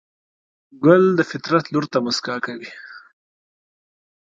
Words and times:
ګل 0.83 1.03
د 1.17 1.19
فطرت 1.31 1.65
لور 1.73 1.85
ته 1.91 1.97
موسکا 2.05 2.35
کوي. 2.45 2.69